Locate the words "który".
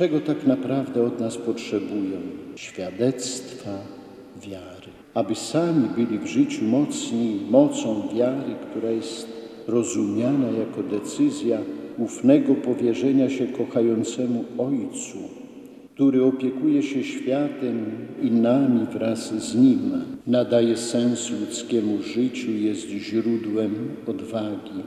15.94-16.24